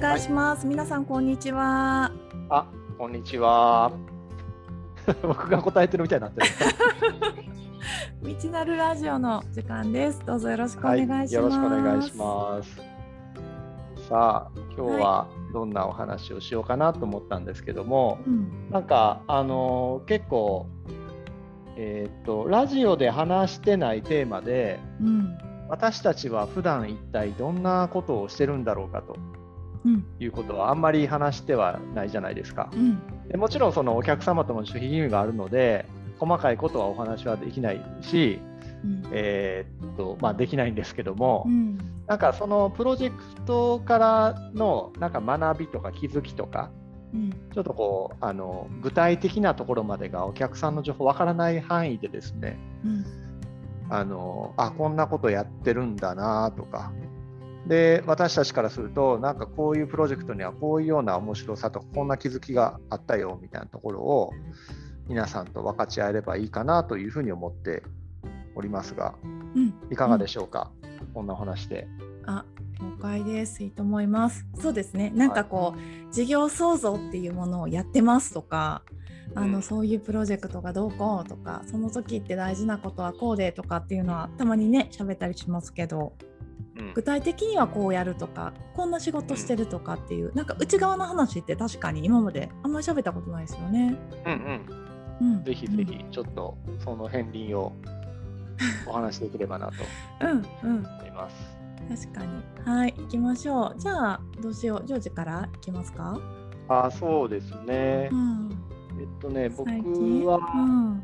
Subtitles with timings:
[0.00, 0.66] 願いします。
[0.66, 2.10] 皆さんこんにちは。
[2.48, 3.92] あ、こんにちは。
[5.22, 6.46] 僕が答えてるみたいになってる。
[8.42, 10.24] 道なるラジオの時間です。
[10.24, 11.16] どうぞよろしくお願いします。
[11.16, 12.76] はい、よろしくお願いします。
[14.08, 18.18] さあ、今日はどんなお話をしようかなと思ったんですけども、は
[18.70, 20.68] い、なんかあの結構
[21.76, 25.38] えー、っとラジオで話してないテーマで、うん、
[25.68, 29.16] 私たちは普段一体どんなことをしてるんだろうかと
[30.20, 32.70] いうことはあんまり話してはないじゃないですか。
[32.72, 35.86] うん、でもちろんそのお客様との守秘義務があるので
[36.18, 38.40] 細かいことはお話はできないし、
[38.84, 46.70] うん、えー、っとまあ、できないんですけども、うん、なんかそのプロジェクトからのなんか学びとか気づきとか、
[47.12, 53.04] うん、ちょっとこうあの具体的なところまでがお客さんの情報わからない範囲でですね、うん、
[53.90, 56.92] あのあこんなことやってるんだなとか
[57.66, 64.32] で私たちからするとなんかこういうプロジェクトにはこういうような面白さとかこんな気づきがあったよみたいなところを
[65.08, 67.82] 皆さんと分かち合えればいいかなというふうに思って
[68.54, 71.86] おりますが、うん、いかがでしょうか、うん、こんなお話で。
[72.26, 72.44] あ
[72.80, 73.62] 了解です。
[73.62, 74.46] いいと思います。
[74.60, 75.10] そうですね。
[75.14, 78.82] なんかこう、はい、事業創造っていうものをやってますとか
[79.34, 86.12] あの、うん、そういうプロジェクトがどうこうとかその時って大事なことはこうでとかっていうのはたまにね喋ったりしますけど
[86.94, 93.96] 具体的にはこうやるとかこんな仕事してるとかっていうなんか内側の話って確かに今まであんまり喋ったことないですよね。
[94.26, 94.32] うん
[95.20, 95.36] うん。
[95.36, 97.72] うん、ぜひぜひちょっとその片鱗を
[98.88, 99.74] お話しできればなと
[100.22, 100.32] 思
[101.06, 101.36] います。
[101.86, 102.42] うんうん、確かに。
[102.64, 103.78] はい、行きましょう。
[103.78, 104.86] じゃあどうしよう。
[104.86, 106.18] ジョージから行きますか？
[106.68, 108.08] あ、そうですね。
[108.10, 108.50] うん、
[108.98, 109.68] えっとね、僕
[110.26, 111.02] は、うん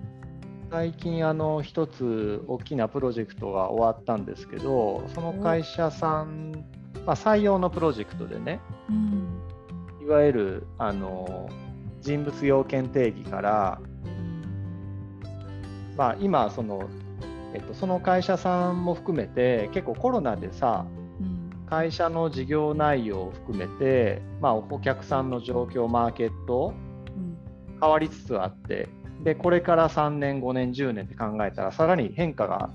[0.71, 6.53] 最近あの一つ大きなプロジェクトが終わったんですけどその会社さん、
[7.07, 9.43] まあ、採用のプロジェクトでね、うん、
[10.03, 11.49] いわゆるあの
[12.03, 13.81] 人物要件定義から、
[15.97, 16.89] まあ、今その、
[17.55, 20.85] えっと、その会社さんも含めて結構コロナでさ
[21.65, 26.75] 会社の事業内容を含めて、まあ、お客さんの状況マーケット
[27.81, 28.89] 変わりつつあって
[29.23, 32.71] でこれから3年5年10年って考えたらさらに変化が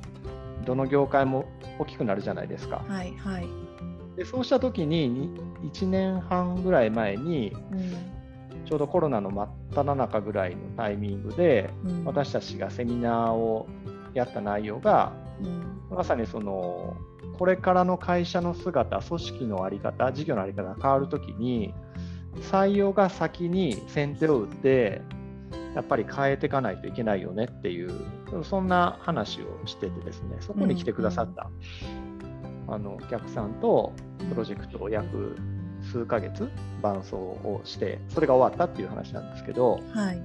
[0.66, 1.46] どの業界も
[1.80, 2.84] 大きくなるじゃないですか。
[2.88, 3.48] はいはい、
[4.16, 5.30] でそうした時に
[5.74, 13.68] 1年半ぐらい前に、うん、ちょうどコロナの真っ只中ぐらいのタイミングで、うん、私たちがセミナーを
[14.14, 16.96] やった内容が、うん、まさにその
[17.38, 21.74] これからの会社の姿組織の在り方事業の在り方が変わる時に
[22.52, 25.02] 採用が先に先手を打って
[25.76, 27.92] やっぱり変えていかないといけないよねっていう
[28.44, 31.50] そんな話をしててですねそこに来てくださった、
[32.68, 33.94] うん、あのお客さんと
[34.30, 35.38] プロジェクトを約
[35.92, 36.50] 数ヶ月
[36.82, 40.22] 伴走をしてそれが終わったっていう話なんですけど、はい、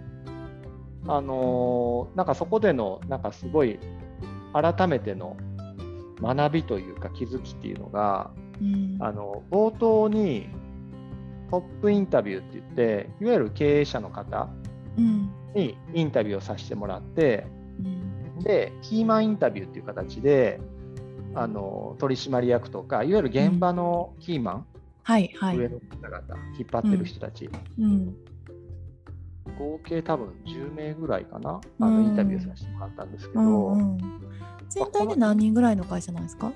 [1.07, 3.79] あのなんかそこでのなんかすごい
[4.53, 5.37] 改めての
[6.21, 10.49] 学びというか気づきっていうのが、うん、あの冒頭に
[11.51, 14.49] トップインタビューって言っていわゆる経営者の方
[14.99, 17.47] にインタビューをさせてもらって、
[17.79, 20.61] うん、でキーマンインタビューっていう形で
[21.35, 24.65] あの取締役とかいわゆる現場のキーマン、うん
[25.03, 26.21] はいはい、上の方々
[26.59, 27.49] 引っ張ってる人たち、
[27.79, 28.17] うん、
[29.59, 33.99] 合計多分10名ぐらいかなあのインタビューさせてもらったんですけど、うんうん、
[34.69, 36.53] 全体で何人ぐらいの会社なんですか？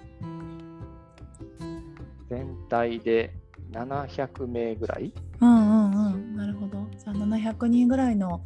[2.29, 3.35] 全体で
[3.73, 5.13] 700名ぐらい。
[5.41, 6.82] うんうんうん、なるほど。
[7.39, 8.43] じゃあ700人ぐらいの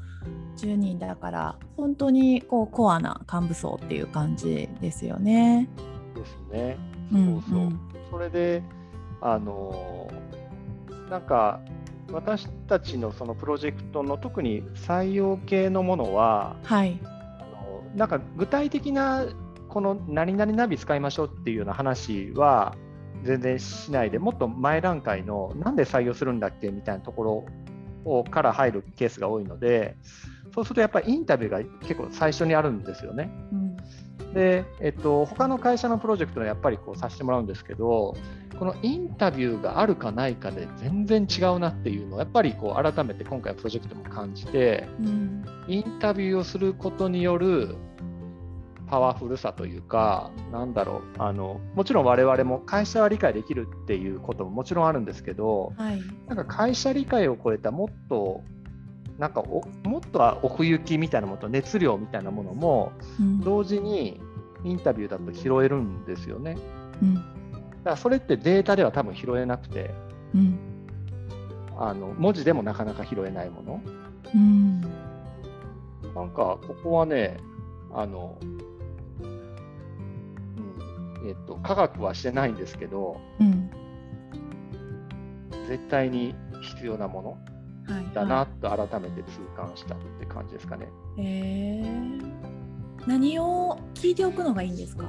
[0.56, 5.68] 10人だから本当にこうコアな幹部層っていう感じですよね。
[6.14, 6.78] ですね。
[7.12, 7.58] そうそう。
[7.58, 7.80] うんうん、
[8.10, 8.62] それで
[9.20, 10.10] あの
[11.10, 11.60] なんか
[12.12, 19.26] 私たちのそのプロジェクトの特に採用系のものは、はい、あのなんか具体的な
[19.68, 22.76] この何々ナビ使いましょうっていうような話は
[23.24, 27.46] 全然しないでもっと前段階のなんで採用するんだっけみたいなところを
[28.24, 29.96] から入るケースが多いので
[30.54, 33.30] そうするとやっぱりインタビューが結構最初にあるんですよね。
[33.52, 38.16] うん、で、えっと、他の会社のプロジェクトはやっぱりこうさせてもらうんですけど
[38.58, 47.76] このインタビューがあるかないかで全然違うなっていうのをやっぱりこう改めて今回プロジェクトも感じて、うん、インタビューをすることによる
[48.88, 51.22] パワフルさというか、なんだろう。
[51.22, 58.42] あの、もちろん我々も会社は理解できるっていうことももちろんあるんですけど、はい、なんか会社理解を超えたもっと、
[59.18, 59.64] なんかも
[59.98, 62.92] っとは奥行きみたいなものと熱量みたいなものも、
[63.42, 64.20] 同時に
[64.64, 66.56] インタビューだと拾えるんですよね。
[67.02, 67.24] うん、だか
[67.84, 69.90] らそれってデータでは多分拾えなくて、
[70.34, 70.58] うん、
[71.78, 73.80] あの文字でもなかなか拾えないもの。
[74.34, 77.38] うん、なんかここはね
[77.92, 78.65] あの、うん
[81.26, 83.70] えっと、科学はしてないんですけど、うん、
[85.66, 87.38] 絶対に必要なもの
[88.14, 90.86] だなと改めて痛感したって感じですかね。
[90.86, 95.04] はいはい、えー、何を聞いておくのがいいんですか？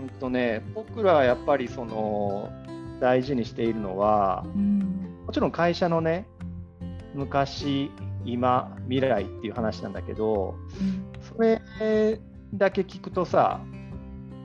[0.00, 2.50] うんとね、僕らはやっぱりその
[3.00, 6.26] 大事にしているのは、うん、もちろん会社のね
[7.14, 7.90] 昔
[8.24, 11.62] 今未来っていう話なんだけど、うん、それ
[12.52, 13.60] だけ聞くとさ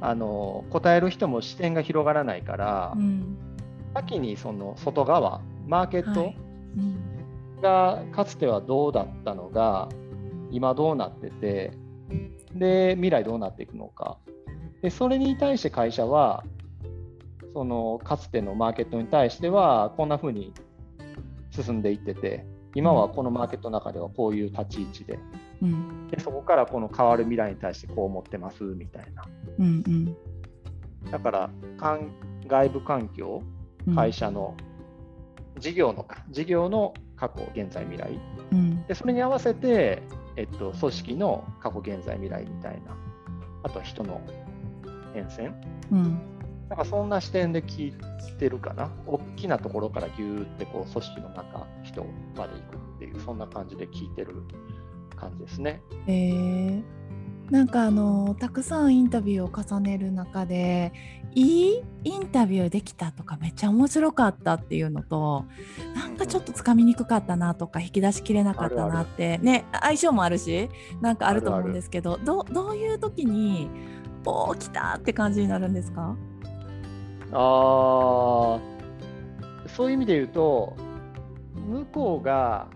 [0.01, 3.37] あの答える人も視点が広がらないから、うん、
[3.93, 6.33] 先にその外側マーケット
[7.61, 9.89] がかつてはどうだったのが
[10.51, 11.71] 今どうなってて
[12.53, 14.17] で未来どうなっていくのか。
[14.81, 16.43] でそれに対して会社は
[17.53, 20.53] そのかつてのマーケットに対してはこんな風に
[21.49, 22.45] 進んでいってて
[22.75, 25.17] 今はこのマーケットの中ではこういう立ち位置で
[25.61, 29.25] うん、でそこからこの変わる未来に対してこう思ってますみたいな、
[29.59, 29.83] うん
[31.05, 31.49] うん、だから
[32.47, 33.41] 外部環境
[33.93, 34.55] 会社の
[35.59, 38.19] 事業の事業の過去現在未来、
[38.51, 40.01] うん、でそれに合わせて、
[40.35, 42.97] えっと、組織の過去現在未来みたいな。
[43.65, 44.21] あとは人の
[45.15, 45.51] 変遷、
[45.91, 46.19] うん、
[46.69, 47.93] なんかそんな視点で聞い
[48.37, 48.91] てるかな。
[49.07, 52.05] 大きなところからぎゅーってこう組織の中人
[52.37, 54.43] まで行くっていうそんな感じで聞いてる
[55.15, 55.81] 感じですね。
[56.07, 56.83] えー、
[57.49, 60.93] なんかあのたくさんインタビューを重ねる中で
[61.33, 65.45] いいインタビューできたとかめっちゃ面白かったっていうのと
[65.93, 70.69] なんかちょっとつかみにくかったなとか引き出しきれなかったなってね相性もあるし
[71.01, 73.69] なんかあると思うんですけどどどういう時に
[74.25, 76.15] おお来たって感じになるんですか？
[77.31, 78.59] あ
[79.67, 80.77] そういう意味で言うと
[81.67, 82.67] 向こうが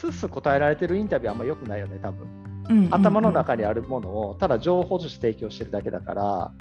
[0.00, 2.26] すっす答えられてるインタビューあんま良くないよね多分、
[2.70, 6.52] うんうんうん、頭の中にあるものをただ情報として提供してるだけだから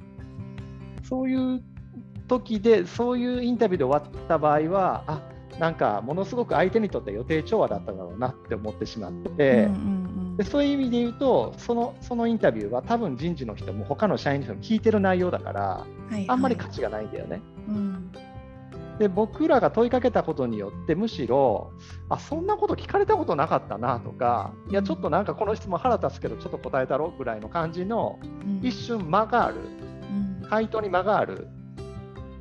[1.04, 1.64] そういう
[2.28, 5.22] 時でそういうインタビューで終わった場合はあ
[5.58, 17.42] なんかものすごく相手にとって予定調和だっただろうなって思ってしまって、うんうんうん、でそういう意味で言うとそのそのインタビューは多分人事の人も他の社員の人も聞いてる内容だから、はいはい、あんまり価値がないんだよね。
[17.68, 18.12] うん
[19.00, 21.72] で僕らが問いかけたことによってむしろ
[22.10, 28.20] あそんなこと聞かれたことなかったなとかいやちょっとなんかこの質問腹立つけどちょっと答えたろぐらいの感じの
[28.62, 29.56] 一瞬間がある、
[30.42, 31.48] うん、回答に間がある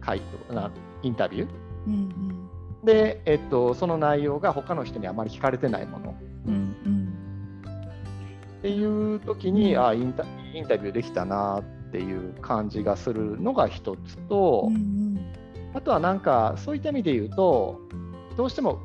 [0.00, 0.72] 回答な
[1.02, 1.48] インタビュー、
[1.86, 7.14] うんうん、で、えっと、その内容が他の人にあまり聞かれてないもの、うんうん、
[8.58, 14.64] っていう時に、あインタインタビューできたなっていう感じがするのが一つと。
[14.68, 15.27] うんうん
[15.74, 17.80] あとはなんかそういった意味で言うと
[18.36, 18.80] どうしても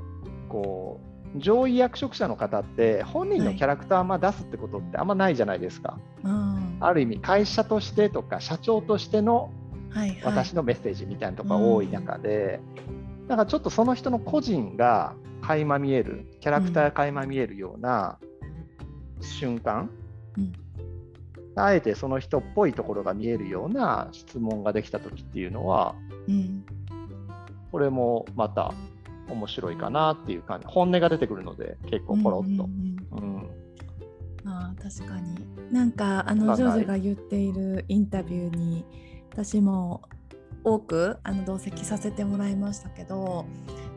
[0.49, 0.99] こ
[1.35, 5.97] う上位役職者の方って本人のキャラクターま出すってことってあんまないじゃないですか。
[6.21, 9.51] はい、ある意味会社としてとか社長としての
[10.23, 12.59] 私のメッセージみたいなとこが多い中で、
[13.27, 18.17] なんかちょっとその人の個人が垣間見えるキャラクターが垣間見えるような
[19.21, 19.89] 瞬間、
[20.37, 20.53] うん、
[21.55, 25.95] あえてその人っぽいところが見えるような質問ができた時っていうのは、
[26.27, 26.65] うん、
[27.71, 28.73] これもまた
[29.29, 30.67] 面白いかなっていう感じ。
[30.67, 32.69] 本音が出てくるので結構ポロッと。
[34.45, 35.37] あ確かに。
[35.71, 38.85] なんかあのジョージが言っているインタビューに
[39.31, 40.01] 私も
[40.63, 43.45] 多くあの同席させてもらいましたけど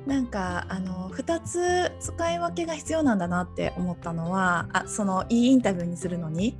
[0.06, 6.56] なんかあの2つ使い分けが必要なんだなって思ったのはあそのいいインタビューにするのに。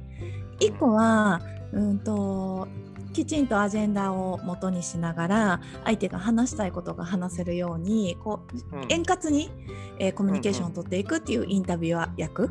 [0.61, 1.41] 1個は
[1.73, 2.69] うんと
[3.17, 8.43] きちんとアジェンダを元にしながら相手が話したいことが話せるようにこ
[8.73, 9.51] う、うん、円滑に、
[9.99, 12.51] えー、コミュニケーションを取っていくっていうインタビュアー役、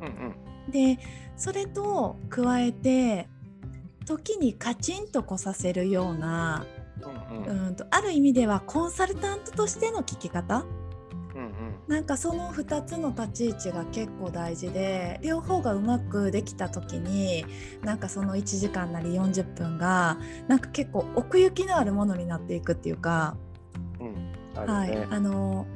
[0.00, 0.98] うんうん、で
[1.36, 3.28] それと加えて
[4.06, 6.64] 時にカチンとこさせるような、
[7.30, 10.64] うん、うん、とある意味ではコンサルタントとしての聞き方
[11.90, 17.44] なんかその2つの立ち位置が結構大事で両方がうまくできた時に
[17.82, 20.16] なんかその1時間なり40分が
[20.46, 23.36] なんか結構奥行きのあるものになっていくっていうか、
[23.98, 25.66] うんね、はいあの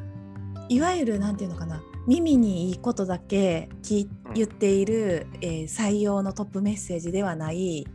[0.68, 3.68] いわゆる何て言うのかな耳にいいことだけ
[4.34, 7.88] 言っている、えー、採用のトップメッセージではない、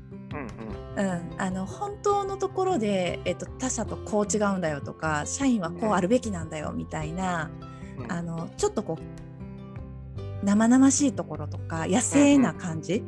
[0.97, 7.49] うん、うん、あの本当のところで、えっと、他社とこう違うんだよとか社員はこうあるべきなんだよみたいな、
[8.07, 13.03] あのちょっとこう生々しいところとか野生な感じ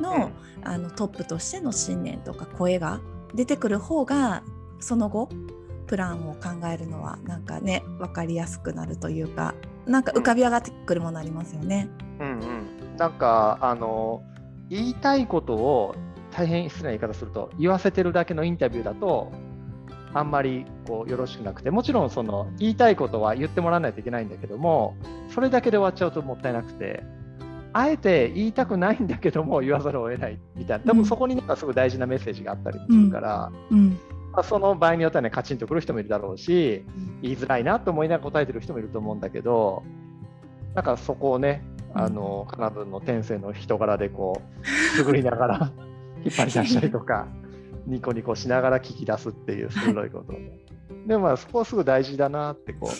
[0.00, 0.30] の,、
[0.64, 3.00] あのトップとしての信念とか声が
[3.34, 4.42] 出てくる方が
[4.80, 5.28] その後
[5.86, 9.54] プランを考えるのはなんかね分かりやすくなるというか
[9.86, 11.88] なんか浮かび上がってくるものありますよね。
[12.20, 14.22] うん、うん、なんかあの
[14.68, 15.94] 言いたいことを
[16.30, 19.30] 大変失礼な言い方すると言わせてるだけのインタビューだと
[20.14, 24.96] あんまりこうよろしくなくてもちろんその言いたいことは言ってもらわないといけないんだけども
[25.28, 27.02] それだけで終わっちゃうともったいなくて
[27.72, 30.84] あえて言いたくないんだけども言わざるを得ないみたいな。
[30.84, 33.78] 多分そこになんかすごい大事なメッセージがあったりもするから、うん。
[33.78, 33.98] うん。
[34.32, 36.84] まあ、その場合によってはねカチンとくる人もいるだろうし
[37.20, 39.82] 言いづらいなと思いながら答えてる人もいると思うんだけど
[40.74, 41.62] なんかそこをね
[41.94, 44.40] あのカナブンの天性の人柄でこ
[44.94, 45.72] うくぐりながら
[46.24, 47.28] 引っ張り出したりとか
[47.86, 50.32] ニコニコしながら聞き出すっていう鋭いこと。
[50.32, 50.62] で
[51.06, 52.90] でもまあそこはすごい大事だなってこ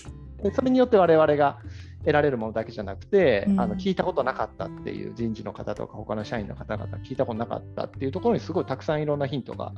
[0.40, 0.42] う。
[0.42, 1.58] でそれによって我々が
[2.00, 9.72] 得られるものだけじゃなくて、うん、あの聞いたことなかったっていう人事の方とか他の社員の方々聞いたことなかったっていうところにすごいたくさんいろんなヒントが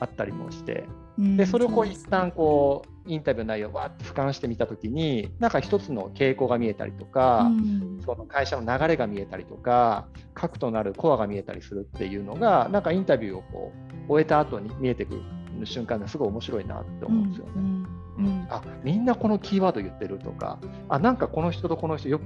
[0.00, 0.86] あったりもして、
[1.18, 13.72] でそれをこう一旦こうインタビュー内容をわって俯瞰してみた時になんか一つの傾向が見えたりとか、うん、その会社の流れが見えたりとか核となるコアが見えたりするっていうのがなんかインタビューをこ
[14.08, 15.22] う終えた後に見えてく
[15.58, 17.52] る瞬間がすごい面白いなって思うんですよね。
[17.56, 17.86] うん
[18.18, 22.24] うん、あみんなこのキーワード言ってるとかあなんかこの人とこの人よく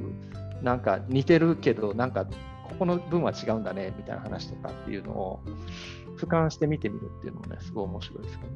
[0.63, 5.41] なんか似てるけどなんかここの分は違うんだねみたいな話とかっていうのを
[6.25, 8.47] 俯瞰して見てみるっていうのもねすごい面白いですよね。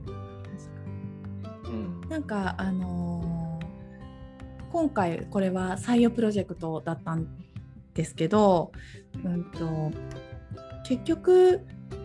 [1.65, 7.29] うん、なんかあのー、今回これは採用プロジェクトだったん
[7.95, 8.73] ですけど、
[9.25, 9.91] うんと、
[10.87, 11.61] 結局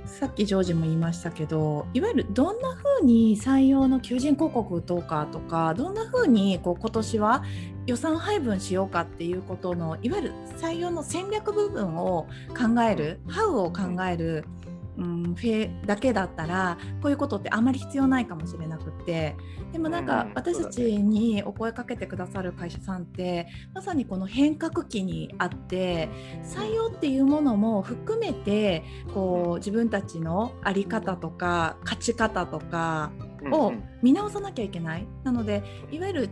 [0.05, 7.43] さっきジョージも言いましたけどいわゆるどんな風に採用の求人広告打とうかとかどんな風にこう今年は
[7.86, 14.62] 予算配分しようかっていうことのいわゆる採用の戦略部分を考えるハウを考える、うん、
[14.95, 19.35] フェだけだったらこういうことってあんまり必要ないかもしれなくって。
[19.71, 26.09] でもなんか私たちにお声かけてくださる会社さんってまさにこの変革期にあって
[26.43, 28.83] 採用っていうものも含めて
[29.15, 33.12] こう自分たちの在り方とか勝ち方とか
[33.51, 33.73] を
[34.03, 35.07] 見直さなきゃいけない。
[35.23, 36.29] なのでいわゆる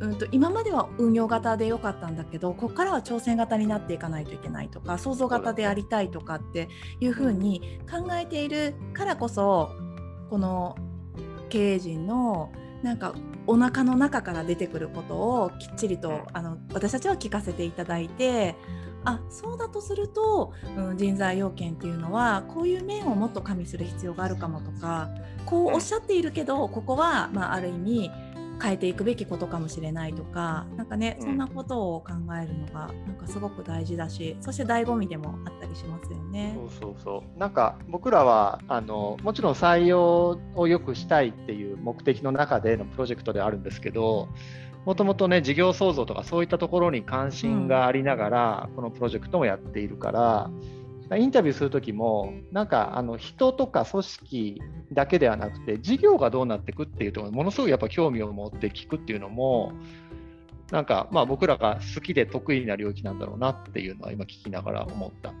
[0.00, 6.68] うんと今までは運用型で良かったんだけどここからは挑戦型になっていかないといけないとか創造型でありたいとかって
[7.00, 9.70] いうふうに考えているからこそ
[10.30, 10.76] この
[11.48, 12.52] 経営陣の
[12.82, 13.14] なんか
[13.46, 18.54] お腹の中から出てくることをきっちりとあの私たちは聞かせていただいて
[19.04, 25.08] あそうだとすると、うん、人材要件っていうのはこういう面をもっと加味する必要があるかもとか
[25.46, 28.10] こうおっしゃっているけどここは、まあ、ある意味
[28.60, 36.56] 変えていくべきことかもしれないとか何かね、そんなことを考えるのがなんかすごく大事だしそして醍醐味でもあったりしますよね。
[36.56, 44.28] そうそうそうなんか僕らはあのもちろん採用を良くしたいっていう目的の中でのプロジェクトではあるんですけど
[44.84, 50.50] もともとね事業創造とかそういったところに関心がありながら、うん、このプロジェクトもやっているから。
[51.16, 54.62] インタビューするときも、なんかあの人とか組織
[54.92, 59.72] だけではなくて、事業がどうなっていくっていうところにものすごいやっぱ興味を持って聞くっていうのも、
[60.70, 65.32] なんかまあ僕らが好きで得意な領域なんだろうなっていうのは今聞きながら思った。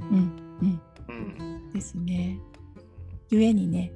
[0.00, 2.38] うんうんうん、ですね。
[3.30, 3.92] ゆえにね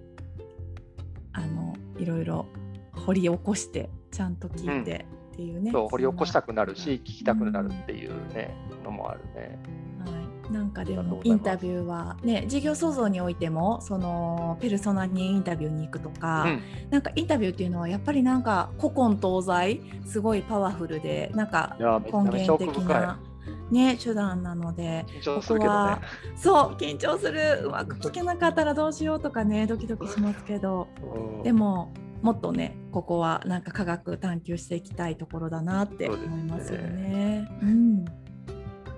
[1.32, 2.47] あのいろいろ
[2.94, 5.66] 掘り起こしてちゃんと聞いてっていうね。
[5.66, 9.58] うん、そう掘り起こしたくなるし聞きたくなるっていうね、のもあるね。
[10.50, 23.21] なんかでもインタビューはね事業創造においてもそのペルソナにインタビューに行くとか、うん、なんかインタビューっていうのはやっぱりなんか古今東西すごいパワフルでなんか根源的な。
[23.71, 26.00] ね、手段なので、ここは
[26.37, 27.64] そう緊張する。
[27.64, 30.88] うまく聞けなかったらどうしようとかねドキドキしますけど。
[31.45, 37.49] でももっとねここはなんか科学探求していきたいところだなって思いますよね。
[37.62, 37.71] うね。
[37.73, 37.88] うん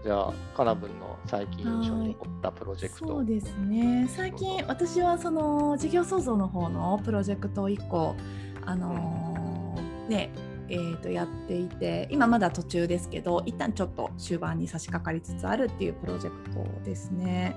[0.03, 3.07] じゃあカナブンの最近印象に残ったプロジェクト。
[3.07, 4.09] そうですね。
[4.09, 8.17] 最近私はその事業創造の方のプロジェクトを1個
[8.65, 10.31] あのー、ね
[10.69, 17.57] えー、とやっていて今まだ途中ですけど一旦ちょっと終盤に差し掛かりつつあるっていうプロジェクトですね。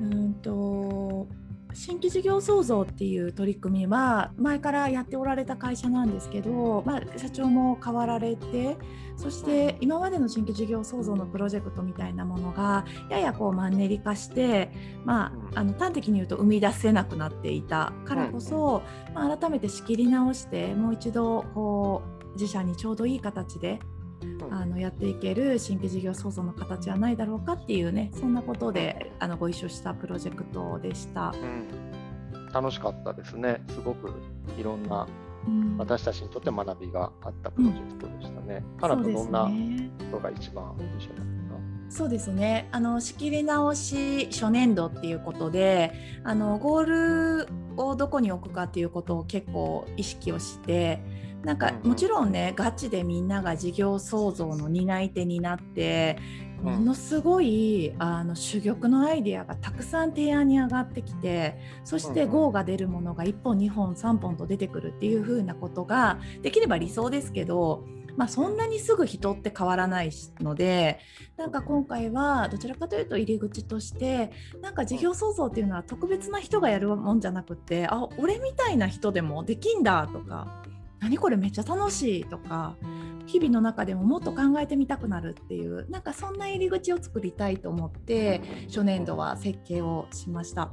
[0.00, 1.28] うんと
[1.74, 8.76] 新規事業創造っていう取り組みは前からやっておられた会社なんですけど、まあ、社長も変わられて
[9.16, 14.72] そして今までの新規事業創造のプロジェクトみたいなものがややこうマンネリ化して、
[15.04, 18.82] まあ、あの端的に言うと生み出せなくなっていたからこそ、
[19.14, 23.80] まあ、改めて仕切り直してもう一度こう自社にちょうどいい形で
[24.50, 31.34] あのやっていける新規事業創造の形はないだろうかっていうねそんなことであのご一緒したプロジェクトでした。
[32.52, 33.62] 楽しかったですね。
[33.68, 34.12] すごく
[34.58, 35.06] いろんな、
[35.46, 38.64] うん、私たちにとって学びがあったプロジェクトでしたね。
[38.80, 39.48] かなとどんな
[40.10, 41.94] ことが一番印象だった？
[41.94, 42.68] そうですね。
[42.72, 45.92] あの仕切り直し初年度っていうことで
[46.24, 51.00] あのゴールをどこに置くかっていうことを結構意識をして
[51.44, 56.18] なんかもちろんねガチでみんなが事業創造の担い手になって
[56.62, 67.84] ものすごいあの珠玉のアイデアがたくさん提案に上がってきてそして GO が出るものが1本2本3本と出てくるっていう風なことができれば理想ですけど
[68.16, 70.98] まあ、そんなにすぐ人って変わらないので
[71.38, 74.30] なんか今回はどちらかというと入り口として
[74.60, 80.59] なんか事業創造っていうのは特別な人がやるもんじゃなくてあ俺みたいな人でもできんだとか
[81.00, 82.76] 何これめっちゃ楽しいとか
[83.26, 90.72] 日々の中でももっと考えてみたくなるっていうなんかそんな入り口を作りたいと思って初年度は設計をしました。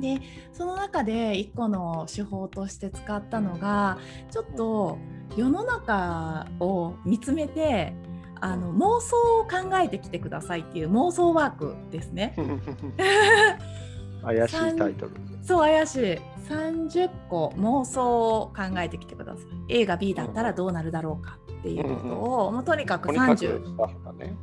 [0.00, 0.20] で
[0.54, 3.98] その中で1個の手法として使ったのが
[4.30, 4.98] ちょっと
[5.36, 7.94] 世の中を見つめて
[8.40, 12.34] あの妄想を考えてきてくださいっていう妄想ワークですね。
[14.26, 15.12] 怪しいタイトル。
[15.42, 16.18] そう怪しい。
[16.48, 19.80] 30個妄想を考えてきてください。
[19.80, 23.76] A が B だったらどうなるだろうかっていうことを、もうとにかく30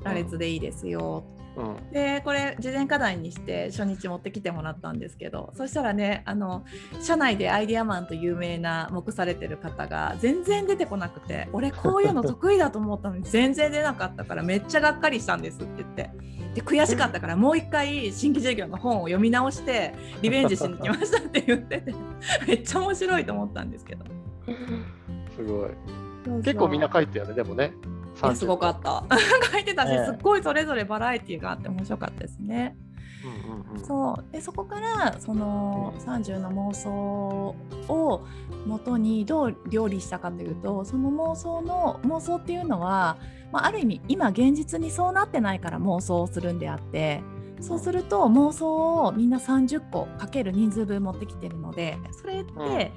[0.03, 1.23] 羅列でいいですよ
[1.55, 6.65] うん、でこれ事前課題にして初日持ってきてもらったんですけどそしたらねあの
[7.01, 16.11] 社内でアイデアマンと有名な目されてる方が全然出てこなくて俺こういうの得意だと思ったのに 全然出なかったからめっちゃがっかりしたんですって言って。
[16.53, 21.95] で悔しかったからもう一回新規事業の本を読み直してリベンジしに来ましたって言ってて
[22.47, 24.05] めっちゃ面白いと思ったんですけど。
[25.35, 25.69] すごい。
[26.43, 27.73] 結構みんな書いてるねでもね
[28.35, 29.03] すごかった。
[29.51, 32.77] 書いてたし、すっごいそれぞれバラエティーがあって面白かったですね。
[33.25, 34.31] うんうんうん、そう。
[34.31, 37.55] でそこからその30の妄想
[37.87, 38.25] を
[38.65, 43.17] もとにどう料理したかというとその妄想の妄想っていうのは、
[43.51, 47.21] まあ、ある意味今現実にそうなってないから妄想をするんであって
[47.59, 52.91] そうすると妄想をみんな30個かける人数分持ってきてるのでそれって、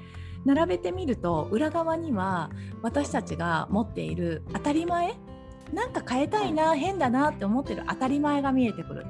[0.45, 2.49] 並べてみると裏側には
[2.81, 5.15] 私たちが持っている当たり前？
[5.73, 9.05] なんか変えたいな変だなって思ってる当たり前が見えてくる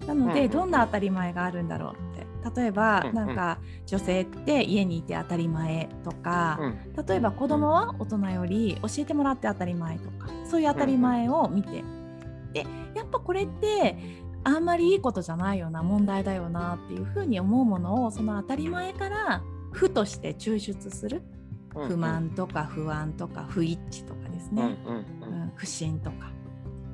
[0.00, 0.06] と。
[0.06, 2.26] なので、どんな当たり前があるんだろうって。
[2.60, 6.60] 例えば、なんか女性って家にいて当たり前とか、
[7.08, 11.82] 例えば子供は大人より教えてもらって当たり前とかそういう当たり前を見て、
[12.52, 13.96] でやっぱこれって
[14.44, 19.42] あんまりいいことじゃないよな問題だよなっていうふうに思うものをその当たり前から
[19.76, 21.22] 負として抽出する、
[21.74, 26.30] 不満とか不安とか不一致とかですね、うん不信とか。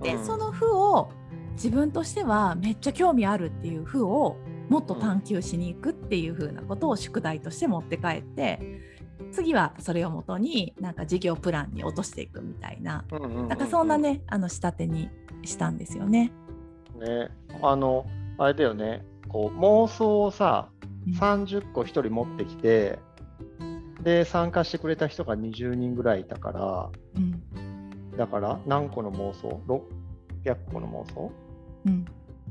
[0.03, 1.11] で、その負を
[1.53, 4.37] 自分としてはめっちゃ興味あるっていう負を
[4.69, 8.59] もっと探求しに行くっていう風なことを宿題として持って帰って
[9.31, 15.09] 次はそれをもとになんか事業プランに落としていくみたいな、なんかそんなねあの仕立てに
[15.45, 16.33] したんですよね。
[16.99, 17.29] ね。
[17.63, 18.07] あの
[18.39, 19.05] あれだよね。
[19.29, 20.69] こう妄想をさ
[21.09, 22.99] 30個1人持ってきて、
[24.03, 29.61] で参加してくれた人が20人ぐらいいたから、うん、だから何個の妄想
[30.45, 31.33] ？600個の妄想、
[31.87, 32.05] うん、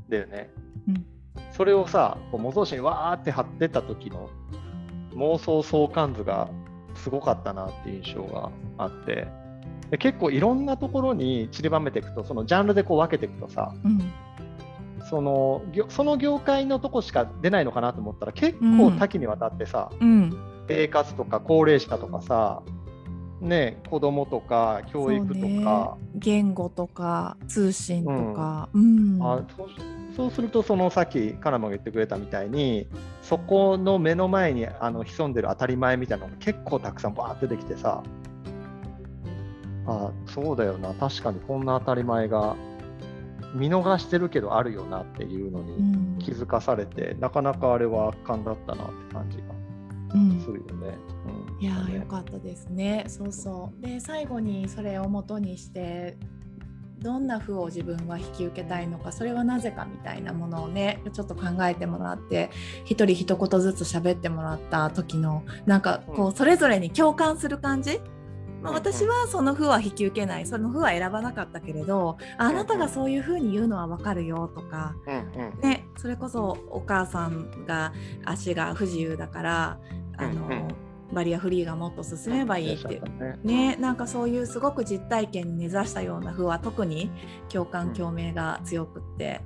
[0.08, 0.50] だよね、
[0.88, 1.06] うん、
[1.52, 4.30] それをさ模造紙にわーって貼ってた時の
[5.14, 6.48] 妄想相関図が
[6.94, 9.28] すごかったなっていう印象があって
[9.90, 14.12] で結構いろんなところに散りばめていくとそのジャンルでこう分けていくとさ、うん、
[15.12, 20.34] そのその業界のとこしか出ないのかなと思ったら結構多岐にわたってさ、うん、
[20.66, 22.62] 生活とか高齢者とかさ
[23.42, 29.44] ね、子供とか教育とか、ね、言語とか通信とか、うん、うん、あ
[30.16, 32.86] そうするとそのさっきカナマが言ってくれたみたいに
[33.20, 38.02] そこの目の前にあの潜んでる当たり前みたいなのが結構たくさんバーって出てきてさ。
[39.84, 40.94] あそうだよな。
[40.94, 42.54] 確かにこんな当たり前が
[43.54, 49.44] 見逃してるけどあるよなっていうのに気づかされて、うん、なかなかあれは圧巻だったなって感じが
[50.44, 50.98] するよね。
[51.58, 53.04] うん、いや良、ね、かったですね。
[53.08, 53.86] そうそう。
[53.86, 56.16] で最後にそれをもとにして
[57.02, 62.50] どんな負を自分は引き受けたいのかそれはなぜかみたいなものをねちょっと考えてもらって
[62.84, 68.00] 一人一言ずつ喋ってもらった時のなんかこうそれぞれに共感する感じ、
[68.62, 74.94] まあ、私はその負は引き受けないその負は選ばなかったけれどあなたがそういうふうに言うのは分かるよとか、
[75.60, 77.92] ね、それこそお母さんが
[78.24, 79.80] 足が不自由だから
[80.16, 80.68] あの、
[81.12, 83.38] バリアフリーがもっと進めばいいってね。
[83.44, 87.10] ねなんかそういうすごく実体験に根ざしたような負は特に
[87.48, 89.40] 共感共鳴が強くって。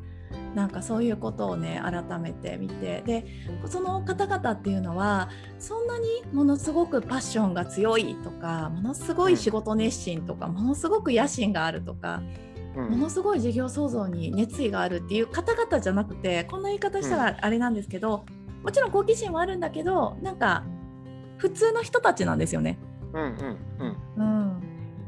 [0.57, 3.27] なんかそういうことをね改めて見てで
[3.67, 12.23] その方々っていうのはそんなにものすごくパッションが強いとかものすごい仕事熱心とか、ものすごく野心があるとか。
[12.77, 18.27] ものすごい事業創造に熱意があるっていう方々じゃなくてこんな言い方したらあれなんですけど、
[18.63, 20.63] もちろん好奇心もあるんだけどなんか
[21.39, 22.79] 普通の人たちなんですよね。
[23.15, 24.61] うんうんうん。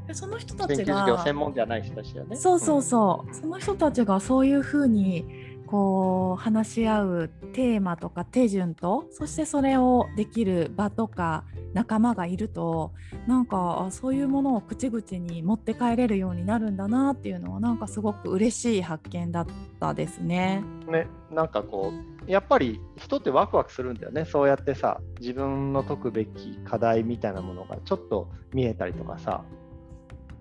[0.09, 2.37] うん、その人たちが専門じゃない人たちだよね。
[2.37, 3.29] そうそうそう。
[3.29, 5.27] うん、その人たちがそういうふうに
[5.71, 12.93] こう話し合うテーマとか手順とそしてそれをできる場とか仲間がいると
[13.27, 19.47] なんかそういうものを口々に持って帰れるようになるんだなっていうのはなんかすごく嬉しい発見だっ
[19.79, 20.63] たですね。
[20.91, 21.93] ねなんかこ
[22.27, 29.45] うやっぱり人ってワクワクするんだよねそうやってさ自分の解くべき課題みたいなものがちょっと見えたりとかさ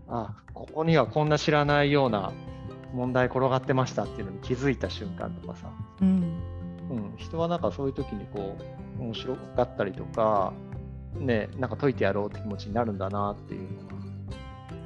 [0.08, 2.32] あここにはこんな知らないような
[2.94, 5.72] 問題転がってましたっていうのに気づいた瞬間とかさ、
[6.02, 6.42] うん、
[6.90, 8.58] うん、人はなんかそういう時にこ
[9.00, 10.54] う面白かったりとか
[11.16, 13.94] ねなんか解いてやろうって気持ちになるんだなっていうのは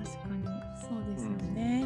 [0.04, 0.46] 確かに
[0.82, 1.86] そうですよね、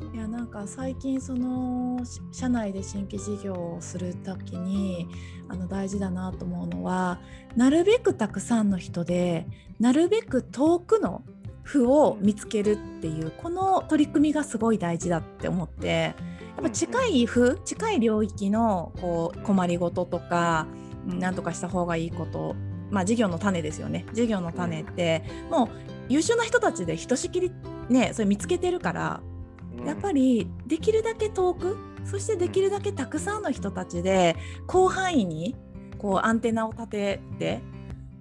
[0.00, 2.00] うん、いやなんか最近その
[2.32, 5.08] 社内で新規事業をする時に
[5.48, 7.20] あの大事だなと思うのは
[7.56, 9.46] なるべくたくさんの人で
[9.80, 11.22] なるべく遠くの
[11.62, 16.14] 負を見つけるっていうこの取り組みがすごい大事だって思ってや
[16.60, 20.66] っぱ近い負近い領域のこう困りごととか
[21.06, 22.54] 何とかした方がいいこと
[22.90, 24.04] まあ事業の種ですよね。
[24.12, 25.68] 事業の種ってもう
[26.08, 27.50] 優秀な人たちでひとしきり
[27.88, 29.22] ねそれ見つけてるから
[29.86, 34.36] やっぱりできるだけ遠くそしてできるだけたくさんの人たちで
[34.70, 35.56] 広範囲に
[35.98, 37.60] こうアンテナを立てて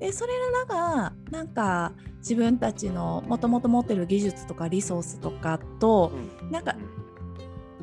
[0.01, 0.33] でそれ
[0.67, 6.11] らがなんか自分たちのもともと持ってる技術とかリソースとかと、
[6.43, 6.75] うん、なんか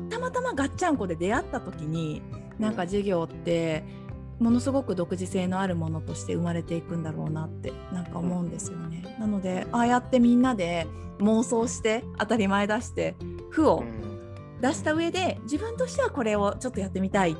[0.09, 2.21] たまたまガッチャンコで出会った時に
[2.59, 3.85] なんか事業って
[4.37, 9.15] ものすごく独自性のあるものとして生まれていくんだろうなってなんか思うんですよね。
[9.17, 10.87] なのでああやってみんなで
[11.19, 13.15] 妄想して当たり前出して
[13.49, 13.83] 負を
[14.59, 17.35] 出した上で自分としてはこれをちょっとやってみたいっ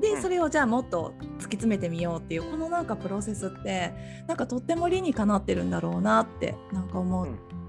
[0.00, 3.92] でそれをじゃあもっと突き詰めてみようっていうこのなんかプロセスって
[4.26, 7.26] なんかとっても理にかなってるんだろうなってなんか思っ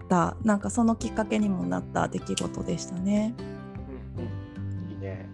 [0.08, 3.36] た、うん、なんかそのきっかけにもなった出来事でしたね。
[4.18, 5.30] うんうん、いいね。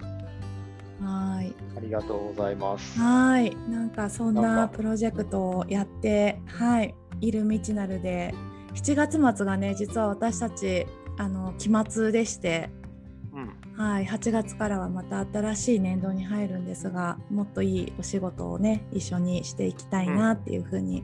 [1.02, 1.54] はい。
[1.78, 3.00] ありがとうございます。
[3.00, 3.56] はい。
[3.70, 6.96] なんかそんなプロジェクトをやってはい。
[7.22, 8.34] いる道なるで
[8.74, 10.86] 7月末がね実は私たち
[11.18, 12.70] あの期末でして
[13.78, 21.04] はい、8月からはまた新しい年度に入るんですがもっといいお仕事をね一緒にしていきたいなっていうふうに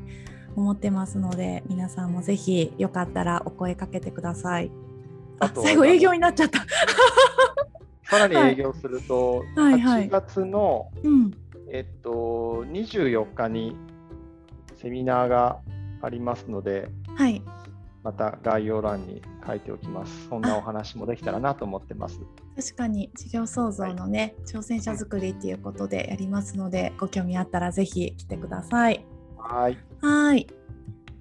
[0.55, 4.71] 思ってますので、皆さんもぜひよかったらお声かけてください。
[5.39, 6.59] あ最後営業になっちゃった。
[8.03, 11.33] さらに営業すると、はい、8月の、はいはい、
[11.71, 13.77] えっと、24日に
[14.75, 15.59] セミナーが
[16.01, 17.41] ありますので、はい、
[18.03, 20.27] また概要欄に書いておきます。
[20.27, 22.19] そんなお話もできたらなと思ってます。
[22.55, 29.05] 確かに事業創造のね、はい、挑戦者作りっていうことでやりますので、ご興味あったらぜひ来てください。
[29.37, 29.77] はい。
[30.01, 30.47] はい。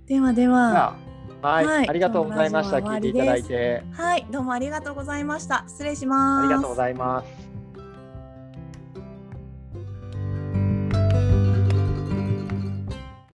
[0.06, 0.96] ではでは。
[1.42, 2.78] はい、はい、ありがとうございました。
[2.78, 3.82] 聞いていただいて。
[3.92, 5.64] はい、どうもありがとうございました。
[5.68, 6.46] 失礼します。
[6.46, 7.39] ありがとうございます。